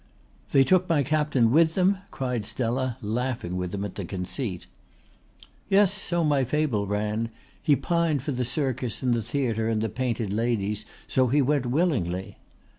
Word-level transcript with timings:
"They 0.51 0.63
took 0.63 0.89
my 0.89 1.03
captain 1.03 1.51
with 1.51 1.75
them?" 1.75 1.99
cried 2.09 2.43
Stella, 2.43 2.97
laughing 3.03 3.55
with 3.55 3.71
him 3.75 3.85
at 3.85 3.93
the 3.93 4.03
conceit. 4.03 4.65
"Yes, 5.69 5.93
so 5.93 6.23
my 6.23 6.43
fable 6.43 6.87
ran. 6.87 7.29
He 7.61 7.75
pined 7.75 8.23
for 8.23 8.31
the 8.31 8.43
circus 8.43 9.03
and 9.03 9.13
the 9.13 9.21
theatre 9.21 9.69
and 9.69 9.79
the 9.79 9.89
painted 9.89 10.33
ladies, 10.33 10.87
so 11.07 11.27
he 11.27 11.43
went 11.43 11.67
willingly." 11.67 12.39